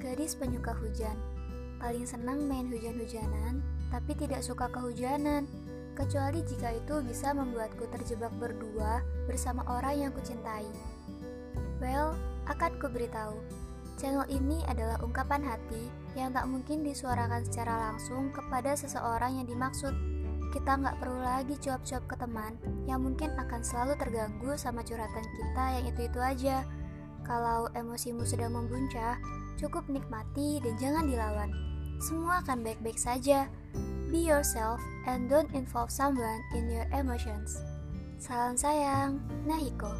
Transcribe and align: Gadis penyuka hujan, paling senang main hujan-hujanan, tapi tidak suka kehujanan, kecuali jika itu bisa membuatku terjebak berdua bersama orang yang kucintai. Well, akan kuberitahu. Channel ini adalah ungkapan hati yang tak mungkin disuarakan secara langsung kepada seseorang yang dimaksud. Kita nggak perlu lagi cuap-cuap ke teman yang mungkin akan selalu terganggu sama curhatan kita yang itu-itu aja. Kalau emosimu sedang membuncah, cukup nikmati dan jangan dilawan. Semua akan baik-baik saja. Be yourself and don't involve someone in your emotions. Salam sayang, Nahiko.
Gadis 0.00 0.32
penyuka 0.32 0.72
hujan, 0.80 1.12
paling 1.76 2.08
senang 2.08 2.48
main 2.48 2.66
hujan-hujanan, 2.72 3.60
tapi 3.92 4.16
tidak 4.16 4.40
suka 4.40 4.66
kehujanan, 4.72 5.44
kecuali 5.92 6.40
jika 6.46 6.72
itu 6.72 7.04
bisa 7.04 7.36
membuatku 7.36 7.84
terjebak 7.92 8.32
berdua 8.40 9.04
bersama 9.28 9.60
orang 9.68 10.08
yang 10.08 10.12
kucintai. 10.16 10.64
Well, 11.84 12.16
akan 12.48 12.80
kuberitahu. 12.80 13.36
Channel 14.00 14.24
ini 14.32 14.64
adalah 14.64 14.96
ungkapan 15.04 15.44
hati 15.44 15.92
yang 16.16 16.32
tak 16.32 16.48
mungkin 16.48 16.80
disuarakan 16.80 17.44
secara 17.44 17.92
langsung 17.92 18.32
kepada 18.32 18.72
seseorang 18.72 19.36
yang 19.36 19.46
dimaksud. 19.46 19.92
Kita 20.50 20.80
nggak 20.80 20.98
perlu 20.98 21.20
lagi 21.20 21.54
cuap-cuap 21.60 22.08
ke 22.08 22.16
teman 22.16 22.56
yang 22.88 23.04
mungkin 23.04 23.30
akan 23.36 23.60
selalu 23.60 24.00
terganggu 24.00 24.56
sama 24.56 24.80
curhatan 24.80 25.22
kita 25.22 25.64
yang 25.76 25.84
itu-itu 25.84 26.18
aja. 26.18 26.64
Kalau 27.24 27.70
emosimu 27.76 28.24
sedang 28.26 28.56
membuncah, 28.56 29.20
cukup 29.60 29.86
nikmati 29.88 30.58
dan 30.64 30.74
jangan 30.80 31.04
dilawan. 31.08 31.50
Semua 32.00 32.40
akan 32.40 32.64
baik-baik 32.64 32.96
saja. 32.96 33.48
Be 34.10 34.24
yourself 34.24 34.80
and 35.06 35.30
don't 35.30 35.52
involve 35.54 35.92
someone 35.92 36.40
in 36.56 36.66
your 36.72 36.88
emotions. 36.90 37.60
Salam 38.20 38.56
sayang, 38.56 39.20
Nahiko. 39.46 39.92